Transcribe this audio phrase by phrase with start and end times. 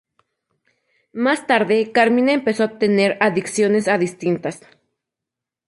[1.13, 4.61] Más tarde Carmina empezó a tener adicciones a distintas